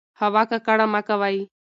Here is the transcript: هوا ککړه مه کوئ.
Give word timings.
هوا 0.21 0.43
ککړه 0.49 0.85
مه 0.93 1.01
کوئ. 1.07 1.37